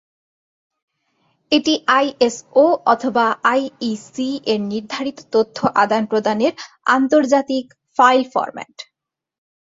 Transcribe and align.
এটি 1.51 1.73
আইএসও/আইইসি 1.97 3.19
এর 4.45 4.59
নির্ধারিত 4.71 5.17
তথ্য 5.33 5.57
আদান 5.83 6.03
প্রদানের 6.05 6.53
আন্তর্জাতিক 6.95 7.65
ফাইল 7.99 8.21
ফরম্যাট। 8.33 8.75